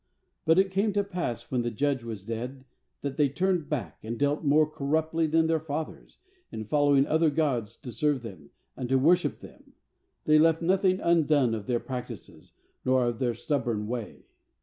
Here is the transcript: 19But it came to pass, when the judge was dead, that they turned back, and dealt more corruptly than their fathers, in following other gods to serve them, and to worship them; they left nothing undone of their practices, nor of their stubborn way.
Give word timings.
19But 0.47 0.57
it 0.57 0.71
came 0.71 0.93
to 0.93 1.03
pass, 1.03 1.51
when 1.51 1.61
the 1.61 1.69
judge 1.69 2.03
was 2.03 2.25
dead, 2.25 2.65
that 3.03 3.17
they 3.17 3.29
turned 3.29 3.69
back, 3.69 3.99
and 4.03 4.17
dealt 4.17 4.43
more 4.43 4.67
corruptly 4.67 5.27
than 5.27 5.45
their 5.45 5.59
fathers, 5.59 6.17
in 6.51 6.65
following 6.65 7.05
other 7.05 7.29
gods 7.29 7.77
to 7.77 7.91
serve 7.91 8.23
them, 8.23 8.49
and 8.75 8.89
to 8.89 8.97
worship 8.97 9.41
them; 9.41 9.73
they 10.25 10.39
left 10.39 10.63
nothing 10.63 10.99
undone 11.01 11.53
of 11.53 11.67
their 11.67 11.79
practices, 11.79 12.53
nor 12.83 13.07
of 13.09 13.19
their 13.19 13.35
stubborn 13.35 13.85
way. 13.87 14.25